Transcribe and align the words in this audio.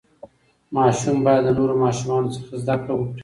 ماشوم 0.75 1.17
باید 1.25 1.41
د 1.45 1.49
نورو 1.57 1.75
ماشومانو 1.83 2.33
څخه 2.35 2.51
زده 2.63 2.75
کړه 2.81 2.93
وکړي. 2.95 3.19